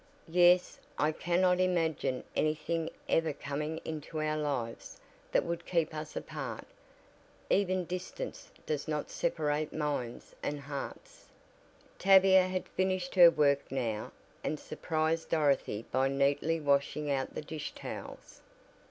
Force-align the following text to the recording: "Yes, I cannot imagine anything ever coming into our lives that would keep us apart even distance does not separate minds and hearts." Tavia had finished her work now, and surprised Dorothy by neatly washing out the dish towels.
"Yes, 0.31 0.79
I 0.97 1.11
cannot 1.11 1.59
imagine 1.59 2.23
anything 2.35 2.89
ever 3.07 3.33
coming 3.33 3.77
into 3.85 4.19
our 4.19 4.35
lives 4.35 4.99
that 5.31 5.43
would 5.45 5.63
keep 5.63 5.93
us 5.93 6.15
apart 6.15 6.65
even 7.51 7.85
distance 7.85 8.49
does 8.65 8.87
not 8.87 9.11
separate 9.11 9.71
minds 9.71 10.33
and 10.41 10.59
hearts." 10.61 11.27
Tavia 11.99 12.47
had 12.47 12.67
finished 12.69 13.13
her 13.13 13.29
work 13.29 13.71
now, 13.71 14.11
and 14.43 14.59
surprised 14.59 15.29
Dorothy 15.29 15.85
by 15.91 16.07
neatly 16.07 16.59
washing 16.59 17.11
out 17.11 17.35
the 17.35 17.43
dish 17.43 17.71
towels. 17.75 18.41